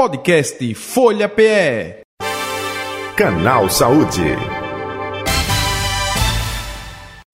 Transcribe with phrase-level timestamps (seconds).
[0.00, 2.00] Podcast Folha PE.
[3.14, 4.34] Canal Saúde.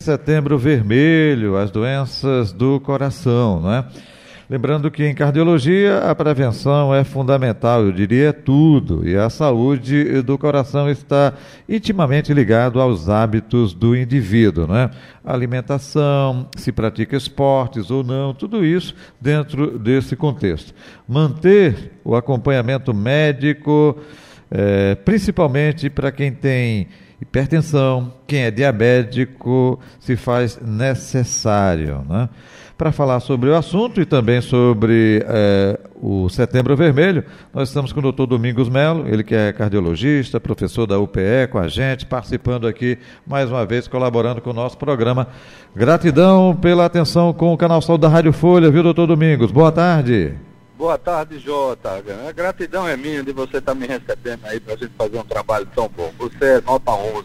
[0.03, 3.87] Setembro Vermelho, as doenças do coração, não é?
[4.49, 10.39] Lembrando que em cardiologia a prevenção é fundamental, eu diria tudo, e a saúde do
[10.39, 11.35] coração está
[11.69, 14.91] intimamente ligado aos hábitos do indivíduo, né?
[15.25, 20.73] Alimentação, se pratica esportes ou não, tudo isso dentro desse contexto.
[21.09, 23.99] Manter o acompanhamento médico,
[24.49, 26.87] é, principalmente para quem tem
[27.21, 32.29] hipertensão, quem é diabético, se faz necessário, né?
[32.77, 38.01] Para falar sobre o assunto e também sobre é, o Setembro Vermelho, nós estamos com
[38.01, 42.67] o doutor Domingos Melo, ele que é cardiologista, professor da UPE, com a gente, participando
[42.67, 45.27] aqui, mais uma vez, colaborando com o nosso programa.
[45.75, 49.51] Gratidão pela atenção com o Canal Saúde da Rádio Folha, viu, doutor Domingos?
[49.51, 50.46] Boa tarde.
[50.79, 51.89] Boa tarde, Jota.
[52.29, 55.19] A gratidão é minha de você estar tá me recebendo aí para a gente fazer
[55.19, 56.13] um trabalho tão bom.
[56.19, 57.25] Você é nota 11.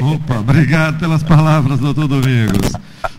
[0.00, 2.70] Opa, obrigado pelas palavras, doutor Domingos.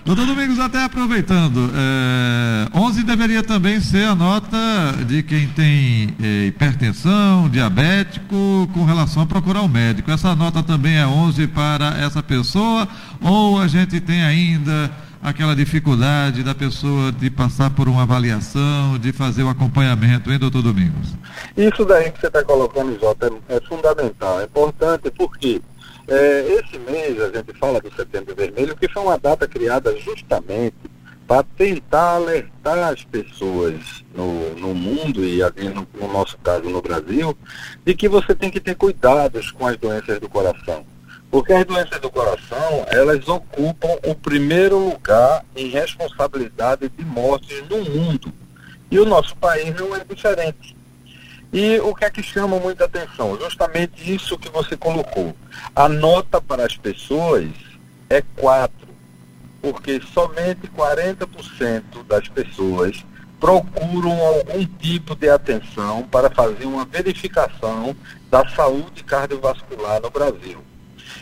[0.06, 4.58] doutor Domingos, até aproveitando, é, 11 deveria também ser a nota
[5.06, 10.10] de quem tem é, hipertensão, diabético, com relação a procurar um médico.
[10.10, 12.88] Essa nota também é 11 para essa pessoa
[13.20, 14.90] ou a gente tem ainda
[15.24, 20.62] aquela dificuldade da pessoa de passar por uma avaliação, de fazer o acompanhamento, hein, doutor
[20.62, 21.16] Domingos?
[21.56, 25.62] Isso daí que você está colocando, Jota, é, é, fundamental, é importante porque
[26.08, 30.76] é, esse mês a gente fala do Setembro Vermelho, que foi uma data criada justamente
[31.26, 37.36] para tentar alertar as pessoas no, no mundo e no, no nosso caso no Brasil,
[37.86, 40.86] de que você tem que ter cuidados com as doenças do coração.
[41.34, 47.84] Porque as doenças do coração, elas ocupam o primeiro lugar em responsabilidade de mortes no
[47.86, 48.32] mundo.
[48.92, 50.78] E o nosso país não é diferente.
[51.52, 53.36] E o que é que chama muita atenção?
[53.40, 55.36] Justamente isso que você colocou.
[55.76, 57.50] A nota para as pessoas
[58.12, 58.88] é 4,
[59.60, 63.04] porque somente 40% das pessoas
[63.40, 67.96] procuram algum tipo de atenção para fazer uma verificação
[68.30, 70.64] da saúde cardiovascular no Brasil.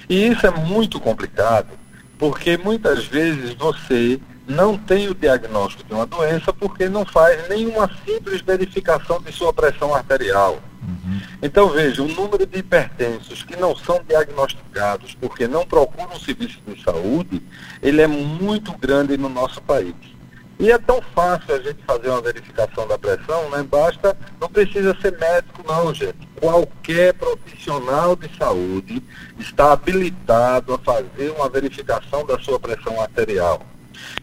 [0.10, 1.70] E isso é muito complicado,
[2.18, 7.90] porque muitas vezes você não tem o diagnóstico de uma doença porque não faz nenhuma
[8.06, 10.60] simples verificação de sua pressão arterial.
[10.82, 11.22] Uhum.
[11.42, 16.82] Então veja, o número de hipertensos que não são diagnosticados porque não procuram serviço de
[16.84, 17.42] saúde,
[17.82, 19.96] ele é muito grande no nosso país.
[20.60, 23.64] E é tão fácil a gente fazer uma verificação da pressão, né?
[23.64, 26.31] Basta, não precisa ser médico não, gente.
[26.42, 29.04] Qualquer profissional de saúde
[29.38, 33.62] está habilitado a fazer uma verificação da sua pressão arterial.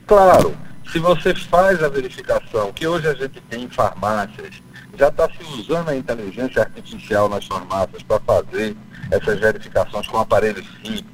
[0.05, 0.53] Claro,
[0.91, 4.61] se você faz a verificação, que hoje a gente tem em farmácias,
[4.99, 8.77] já está se usando a inteligência artificial nas farmácias para fazer
[9.13, 11.05] essas verificações com aparelhos simples.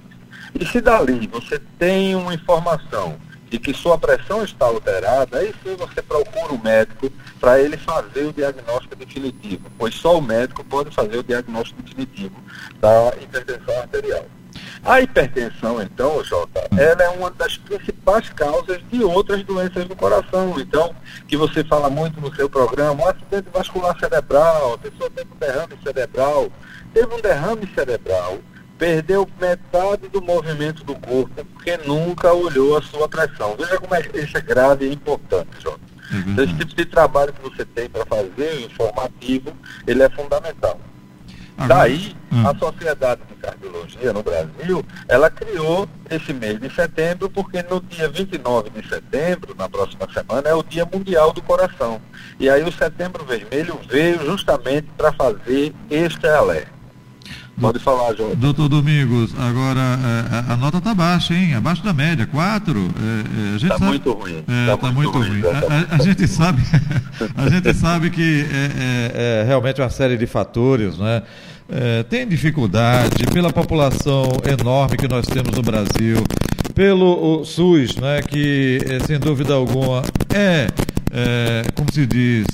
[0.59, 3.19] E se dali você tem uma informação
[3.51, 7.11] de que sua pressão está alterada, aí sim você procura o médico
[7.41, 12.37] para ele fazer o diagnóstico definitivo, pois só o médico pode fazer o diagnóstico definitivo
[12.81, 14.27] da hipertensão arterial.
[14.85, 20.55] A hipertensão, então, Jota, ela é uma das principais causas de outras doenças do coração.
[20.59, 20.95] Então,
[21.27, 25.39] que você fala muito no seu programa, um acidente vascular cerebral, a pessoa teve um
[25.39, 26.53] derrame cerebral,
[26.93, 28.39] teve um derrame cerebral,
[28.79, 33.57] perdeu metade do movimento do corpo porque nunca olhou a sua pressão.
[33.57, 35.81] Veja como é, isso é grave e importante, Jota.
[36.13, 36.33] Uhum.
[36.33, 39.53] Então, esse tipo de trabalho que você tem para fazer, informativo,
[39.87, 40.79] ele é fundamental.
[41.57, 42.49] Agora, Daí, uhum.
[42.49, 48.09] a Sociedade de Cardiologia no Brasil, ela criou esse mês de setembro, porque no dia
[48.09, 52.03] 29 de setembro, na próxima semana, é o Dia Mundial do Coração.
[52.41, 56.74] E aí o Setembro Vermelho veio justamente para fazer este alerta.
[57.61, 58.35] Pode falar, João.
[58.35, 61.55] Doutor Domingos, agora é, a, a nota está baixa, hein?
[61.55, 62.91] Abaixo da média, 4.
[63.57, 64.39] Está é, é muito ruim.
[64.39, 65.41] Está tá muito, ruim.
[65.41, 65.43] ruim.
[65.47, 66.63] A, a, a, gente sabe,
[67.37, 71.23] a gente sabe que é, é, é, realmente uma série de fatores, né?
[71.69, 76.23] É, tem dificuldade pela população enorme que nós temos no Brasil,
[76.75, 80.03] pelo SUS, né, que sem dúvida alguma
[80.35, 80.69] é,
[81.75, 82.45] como se diz,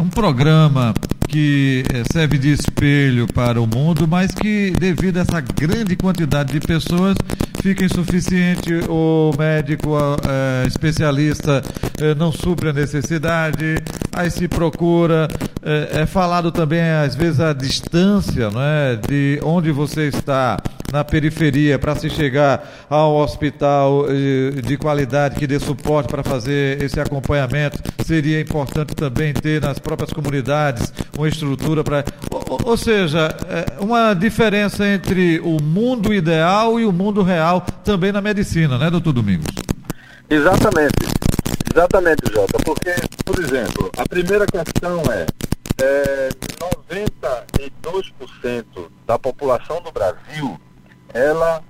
[0.00, 0.94] um programa
[1.28, 6.52] que eh, serve de espelho para o mundo, mas que, devido a essa grande quantidade
[6.52, 7.16] de pessoas,
[7.62, 8.72] fica insuficiente.
[8.88, 9.90] O médico
[10.26, 11.62] eh, especialista
[12.00, 13.76] eh, não supre a necessidade,
[14.12, 15.28] aí se procura,
[15.68, 20.58] é, é falado também, às vezes, a distância não é, de onde você está
[20.90, 24.06] na periferia para se chegar ao hospital
[24.64, 27.78] de qualidade que dê suporte para fazer esse acompanhamento.
[28.06, 32.04] Seria importante também ter nas próprias comunidades uma estrutura para.
[32.30, 38.10] Ou, ou, seja, é uma diferença entre o mundo ideal e o mundo real também
[38.10, 39.46] na medicina, né, doutor Domingos?
[40.30, 41.28] Exatamente.
[41.70, 42.58] Exatamente, Jota.
[42.64, 42.94] Porque,
[43.24, 45.26] por exemplo, a primeira questão é,
[45.80, 46.28] é
[46.58, 50.58] 92% da população do Brasil
[51.12, 51.62] ela,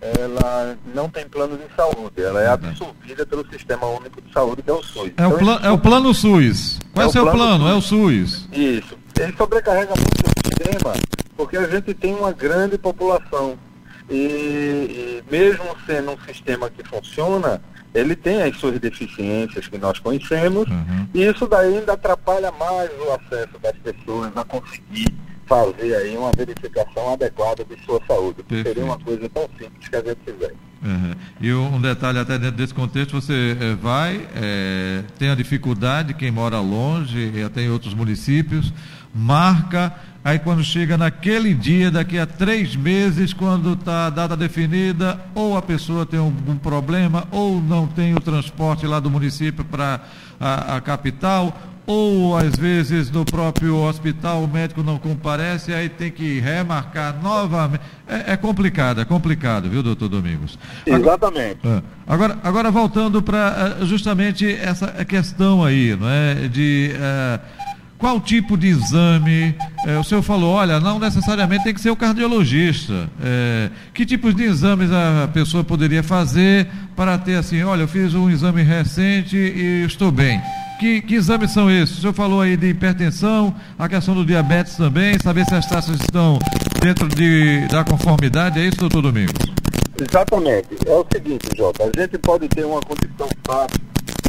[0.00, 2.52] ela não tem plano de saúde, ela é uhum.
[2.52, 5.06] absorvida pelo Sistema Único de Saúde, que é o SUS.
[5.06, 6.78] É, então, o, é o plano SUS.
[6.92, 7.38] Qual é o seu plano?
[7.38, 7.68] plano?
[7.68, 8.48] É o SUS.
[8.52, 8.98] Isso.
[9.18, 10.94] Ele sobrecarrega muito o sistema,
[11.36, 13.58] porque a gente tem uma grande população.
[14.10, 17.62] E, e mesmo sendo um sistema que funciona,
[17.94, 21.06] ele tem as suas deficiências que nós conhecemos, uhum.
[21.14, 25.14] e isso daí ainda atrapalha mais o acesso das pessoas a conseguir
[25.46, 28.42] fazer aí uma verificação adequada de sua saúde.
[28.42, 28.66] Perfeito.
[28.66, 30.56] Seria uma coisa tão simples que a gente fizesse.
[30.82, 31.14] Uhum.
[31.40, 36.30] E um detalhe até dentro desse contexto, você é, vai, é, tem a dificuldade, quem
[36.30, 38.72] mora longe, e até em outros municípios,
[39.14, 39.94] marca,
[40.24, 45.56] aí quando chega naquele dia, daqui a três meses, quando está a data definida, ou
[45.56, 50.00] a pessoa tem algum problema, ou não tem o transporte lá do município para
[50.40, 51.54] a, a capital,
[51.86, 57.82] ou às vezes no próprio hospital o médico não comparece, aí tem que remarcar novamente.
[58.08, 60.58] É, é complicado, é complicado, viu, doutor Domingos?
[60.86, 61.60] Exatamente.
[61.62, 66.48] Agora, agora, agora voltando para eh, justamente essa questão aí, não é?
[66.48, 67.63] De uh,
[67.98, 69.54] qual tipo de exame?
[69.86, 73.08] Uh, o senhor falou, olha, não necessariamente tem que ser o cardiologista.
[73.18, 78.14] Uh, que tipos de exames a pessoa poderia fazer para ter assim, olha, eu fiz
[78.14, 80.40] um exame recente e estou bem.
[80.78, 81.98] Que, que, exames são esses?
[81.98, 86.00] O senhor falou aí de hipertensão, a questão do diabetes também, saber se as taxas
[86.00, 86.38] estão
[86.82, 89.34] dentro de, da conformidade, é isso, doutor Domingos?
[90.00, 90.68] Exatamente.
[90.84, 93.83] É o seguinte, Jota, a gente pode ter uma condição fácil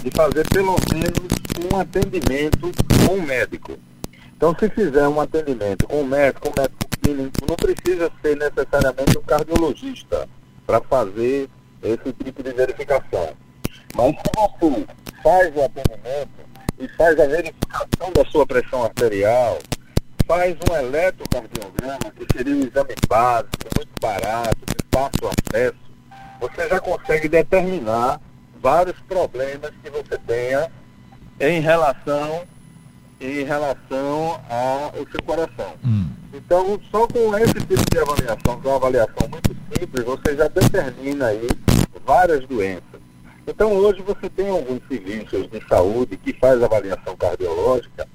[0.06, 2.72] de fazer pelo menos um atendimento
[3.08, 3.76] com um médico.
[4.38, 9.18] Então, se fizer um atendimento com um médico, um médico clínico, não precisa ser necessariamente
[9.18, 10.30] um cardiologista
[10.68, 11.50] para fazer
[11.82, 13.34] esse tipo de verificação.
[13.96, 14.86] Mas se você
[15.24, 16.30] faz o atendimento
[16.78, 19.58] e faz a verificação da sua pressão arterial,
[20.28, 25.78] faz um eletrocardiograma, que seria um exame básico, muito barato, de fácil acesso,
[26.40, 28.20] você já consegue determinar
[28.66, 30.72] vários problemas que você tenha
[31.40, 32.42] em relação
[33.22, 35.74] em relação ao seu coração.
[35.86, 36.10] Hum.
[36.34, 40.48] Então, só com esse tipo de avaliação, que é uma avaliação muito simples, você já
[40.48, 41.48] determina aí
[42.04, 43.00] várias doenças.
[43.48, 48.08] Então hoje você tem alguns serviços de saúde que faz avaliação cardiológica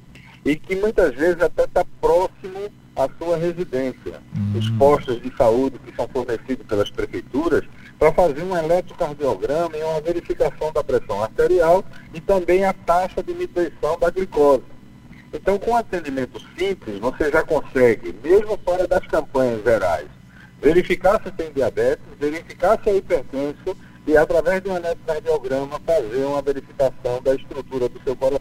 [0.45, 4.21] e que muitas vezes até está próximo à sua residência.
[4.37, 4.59] Uhum.
[4.59, 7.65] Os postos de saúde que são fornecidos pelas prefeituras
[8.01, 13.35] para fazer um eletrocardiograma e uma verificação da pressão arterial e também a taxa de
[13.35, 14.65] nutrição da glicose.
[15.35, 20.07] Então, com atendimento simples, você já consegue, mesmo fora das campanhas gerais,
[20.63, 23.77] verificar se tem diabetes, verificar se é hipertenso
[24.07, 28.41] e através de um eletrocardiograma fazer uma verificação da estrutura do seu coração.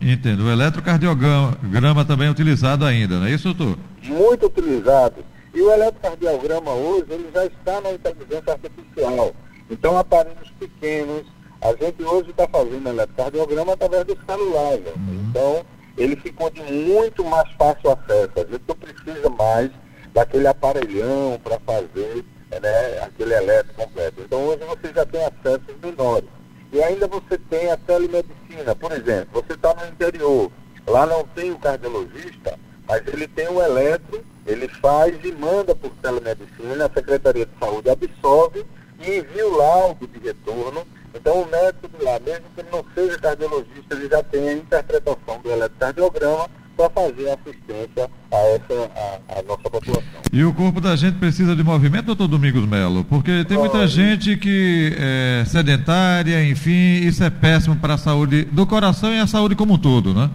[0.00, 0.44] Entendo.
[0.44, 3.78] O eletrocardiograma também é utilizado ainda, não é isso, doutor?
[4.02, 5.22] Muito utilizado.
[5.56, 9.34] E o eletrocardiograma hoje ele já está na inteligência artificial.
[9.70, 11.26] Então, aparelhos pequenos,
[11.62, 14.74] a gente hoje está fazendo eletrocardiograma através do celular.
[14.74, 15.26] Uhum.
[15.30, 15.64] Então,
[15.96, 18.32] ele ficou de muito mais fácil acesso.
[18.36, 19.70] A gente não precisa mais
[20.12, 24.20] daquele aparelhão para fazer né, aquele eletro completo.
[24.20, 26.28] Então hoje você já tem acessos menores.
[26.70, 28.74] E ainda você tem a telemedicina.
[28.74, 30.50] Por exemplo, você está no interior,
[30.86, 35.90] lá não tem o cardiologista, mas ele tem o eletro, ele faz e manda por
[36.02, 38.64] telemedicina, a Secretaria de Saúde absorve
[39.00, 40.86] e envia o laudo de retorno.
[41.14, 44.52] Então o médico de lá, mesmo que ele não seja cardiologista, ele já tem a
[44.52, 50.20] interpretação do eletrocardiograma para fazer assistência a essa a, a, nossa população.
[50.30, 53.02] E o corpo da gente precisa de movimento, doutor Domingos Melo?
[53.04, 58.66] Porque tem muita gente que é sedentária, enfim, isso é péssimo para a saúde do
[58.66, 60.30] coração e a saúde como um todo, né?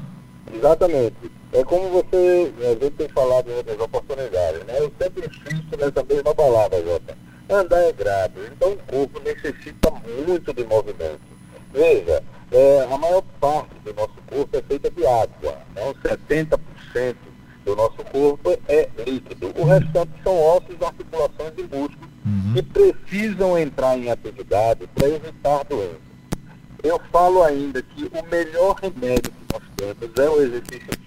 [0.51, 1.30] Exatamente.
[1.53, 4.79] É como você, a gente tem falado em outras oportunidades, né?
[4.79, 7.17] Eu sempre insisto nessa mesma palavra, Jota.
[7.49, 11.19] Andar é grave, então o corpo necessita muito de movimento.
[11.73, 15.57] Veja, é, a maior parte do nosso corpo é feita de água.
[15.75, 15.93] Né?
[16.03, 17.15] 70%
[17.65, 19.51] do nosso corpo é líquido.
[19.57, 22.53] O restante são ossos, articulações e músculos uhum.
[22.53, 26.11] que precisam entrar em atividade para evitar doenças.
[26.83, 31.00] Eu falo ainda que o melhor remédio que nós fazemos é o exercício.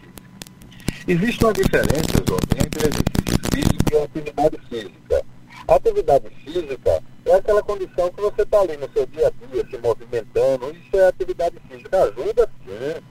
[1.06, 2.16] Existe uma diferença,
[2.64, 5.26] entre exercício físico e atividade física.
[5.68, 9.66] A atividade física é aquela condição que você está ali no seu dia a dia,
[9.68, 10.70] se movimentando.
[10.70, 12.04] Isso é atividade física.
[12.04, 13.02] Ajuda sim,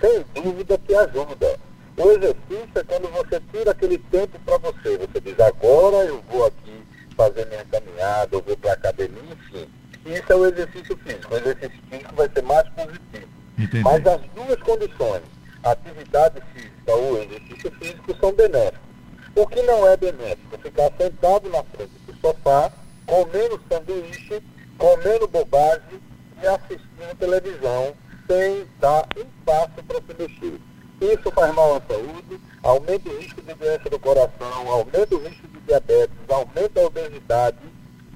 [0.00, 1.60] sem dúvida que ajuda.
[1.98, 4.96] O exercício é quando você tira aquele tempo para você.
[4.96, 6.82] Você diz, agora eu vou aqui
[7.14, 9.68] fazer minha caminhada, eu vou para a academia, enfim.
[10.06, 11.34] Isso é o exercício físico.
[11.34, 13.28] O exercício físico vai ser mais positivo.
[13.58, 13.84] Entendi.
[13.84, 15.22] Mas as duas condições,
[15.62, 16.42] atividade
[16.82, 18.80] física ou exercício físico, são benéficos.
[19.34, 20.58] O que não é benéfico?
[20.58, 22.70] Ficar sentado na frente do sofá,
[23.06, 24.42] comendo sanduíche,
[24.76, 26.00] comendo bobagem
[26.42, 27.94] e assistindo televisão
[28.26, 30.60] sem dar um passo para se mexer.
[31.00, 35.48] Isso faz mal à saúde, aumenta o risco de doença do coração, aumenta o risco
[35.48, 37.58] de diabetes, aumenta a obesidade,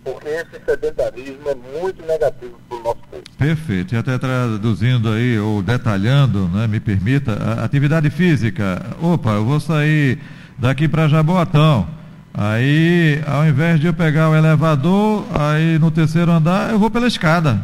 [0.07, 3.31] porque esse sedentarismo é muito negativo para o nosso corpo.
[3.37, 3.95] Perfeito.
[3.95, 8.87] E até traduzindo aí, ou detalhando, né, me permita, a atividade física.
[9.03, 10.19] Opa, eu vou sair
[10.57, 11.89] daqui para Jaboatão.
[12.33, 17.07] Aí, ao invés de eu pegar o elevador, aí no terceiro andar, eu vou pela
[17.09, 17.61] escada.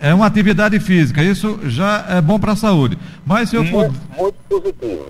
[0.00, 2.98] É uma atividade física, isso já é bom para a saúde.
[3.24, 4.38] Mas se eu, Muito, pu- muito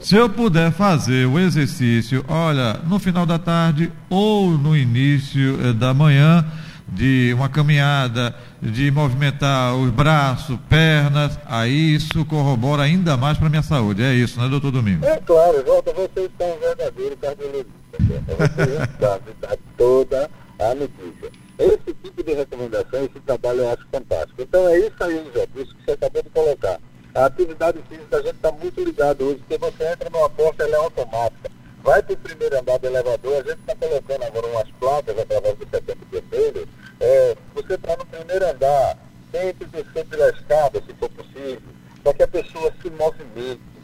[0.02, 5.72] se eu puder fazer o exercício, olha, no final da tarde ou no início eh,
[5.72, 6.44] da manhã,
[6.88, 13.62] de uma caminhada, de movimentar os braços, pernas, aí isso corrobora ainda mais para minha
[13.62, 14.02] saúde.
[14.02, 15.06] É isso, né, doutor Domingos?
[15.06, 17.72] É claro, Jota, vocês são um verdadeiro cardiologista.
[17.92, 19.34] Vocês sabem
[19.76, 21.30] toda a notícia.
[21.58, 24.42] Esse tipo de recomendação, esse trabalho eu acho fantástico.
[24.42, 26.78] Então é isso aí, Jota, isso que você acabou de colocar.
[27.14, 30.76] A atividade física a gente está muito ligado hoje, porque você entra numa porta, ela
[30.76, 31.57] é automática.
[31.82, 35.56] Vai para o primeiro andar do elevador, a gente está colocando agora umas placas através
[35.56, 36.68] do setembro vermelho.
[37.00, 38.98] É, você está no primeiro andar,
[39.32, 41.62] tente descer pela escada, se for possível,
[42.02, 43.78] para que a pessoa se movimente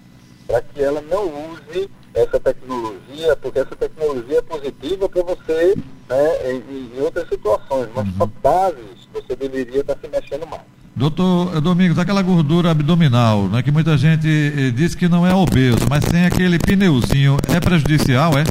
[0.46, 5.74] para que ela não use essa tecnologia, porque essa tecnologia é positiva para você
[6.08, 10.62] né, em, em outras situações, mas para bases você deveria estar se mexendo mais.
[10.96, 15.34] Doutor eh, Domingos, aquela gordura abdominal, né, que muita gente eh, diz que não é
[15.34, 18.44] obeso, mas tem aquele pneuzinho, é prejudicial, é?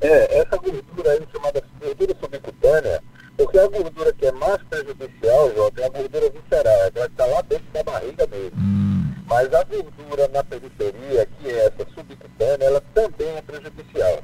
[0.00, 3.02] É, essa gordura aí chamada gordura subcutânea,
[3.36, 7.12] porque a gordura que é mais prejudicial, Jota, é a gordura visceral, é aquela que
[7.12, 8.58] está lá dentro da barriga mesmo.
[8.58, 14.22] Hum, Mas a gordura na periferia, que é essa subcutânea, ela também é prejudicial.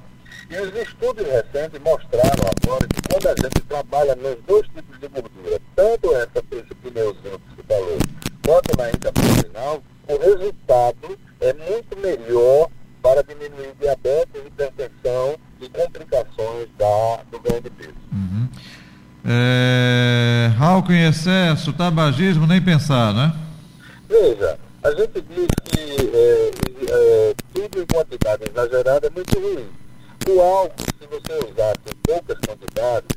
[0.51, 5.09] E os estudos recentes mostraram agora que quando a gente trabalha nos dois tipos de
[5.09, 7.99] gordura, tanto essa, esse pneuzinho que você falou,
[8.45, 12.69] quanto na intraabdominal, o resultado é muito melhor
[13.03, 17.25] para diminuir diabetes, hipertensão e complicações da,
[17.87, 17.95] peso.
[18.13, 18.49] uhum.
[19.25, 23.33] É, álcool em excesso, tabagismo, nem pensar, né?
[24.09, 26.51] Veja, a gente diz que é,
[26.91, 29.69] é, tudo em quantidade exagerada é muito ruim.
[30.29, 33.09] O álcool, se você usar em poucas quantidades,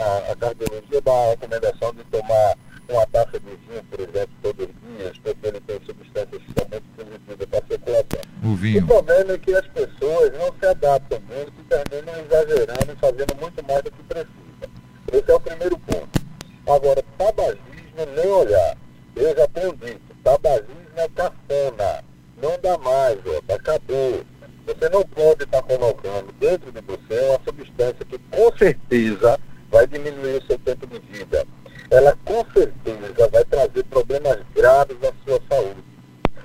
[0.00, 2.54] a, a cardiologia dá a recomendação de tomar
[2.88, 6.68] uma taça de vinho, por exemplo, todos os dias, porque ele tem substâncias que são
[6.70, 8.20] muito positivas para a circulação.
[8.44, 8.86] O O vinho.
[8.86, 13.64] problema é que as pessoas não se adaptam muito e terminam exagerando e fazendo muito
[13.66, 14.36] mais do que precisa.
[15.12, 16.20] Esse é o primeiro ponto.
[16.68, 18.76] Agora, tabagismo, nem olhar.
[19.16, 22.04] Eu já tenho dito, tabagismo é cafona.
[22.42, 24.24] Não dá mais, ó, acabou.
[24.66, 29.38] Você não pode estar colocando dentro de você uma substância que com certeza
[29.70, 31.46] vai diminuir o seu tempo de vida.
[31.88, 35.84] Ela com certeza vai trazer problemas graves à sua saúde.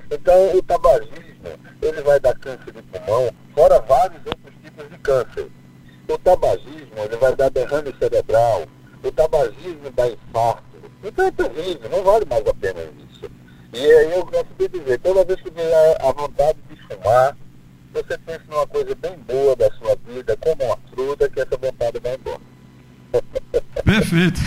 [0.08, 1.50] Então, o tabagismo,
[1.82, 5.50] ele vai dar câncer de pulmão, fora vários outros tipos de câncer.
[6.08, 8.64] O tabagismo, ele vai dar derrame cerebral.
[9.02, 10.62] O tabagismo dá infarto.
[11.02, 12.80] Então é terrível, não vale mais a pena
[13.10, 13.30] isso.
[13.72, 17.36] E aí eu gosto de dizer, toda vez que vier a vontade de fumar,
[17.92, 22.00] você pense numa coisa bem boa da sua vida, como uma fruta, que essa vontade
[22.00, 22.40] vai embora.
[23.84, 24.40] Perfeito.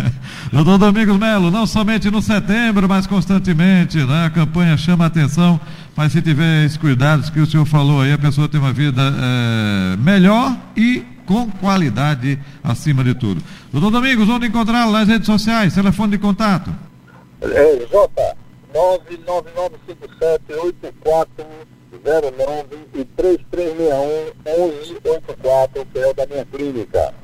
[0.52, 4.26] Doutor Domingos Melo, não somente no setembro, mas constantemente, né?
[4.26, 5.60] A campanha chama a atenção,
[5.96, 9.02] mas se tiver esses cuidados que o senhor falou aí, a pessoa tem uma vida
[9.02, 13.40] eh, melhor e com qualidade acima de tudo.
[13.72, 15.74] Doutor Domingos, onde encontrá-lo nas redes sociais?
[15.74, 16.74] Telefone de contato?
[17.40, 18.36] É, J,
[18.74, 21.46] 999578409
[22.94, 27.14] e 3361-1184, que é o da minha clínica.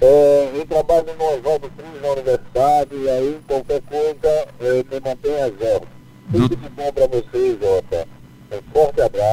[0.00, 5.46] É, eu trabalho no Oswaldo Cruz, na universidade, e aí qualquer coisa é, me mantenha
[5.46, 5.88] a zero.
[6.30, 7.60] Tudo de bom para vocês,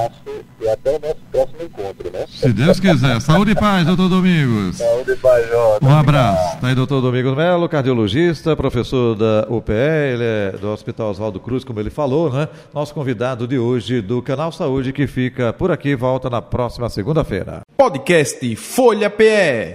[0.06, 2.26] abraço e até o nosso próximo encontro, né?
[2.28, 3.20] Se Deus quiser.
[3.22, 4.78] Saúde e paz, doutor Domingos.
[4.78, 5.86] Saúde e paz, Jota.
[5.86, 6.58] Um abraço.
[6.60, 11.64] Tá aí, doutor Domingos Melo, cardiologista, professor da UPE, ele é do Hospital Oswaldo Cruz,
[11.64, 12.48] como ele falou, né?
[12.74, 17.62] Nosso convidado de hoje do Canal Saúde, que fica por aqui, volta na próxima segunda-feira.
[17.78, 19.74] Podcast Folha PE.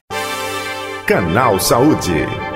[1.07, 2.50] Canal Saúde.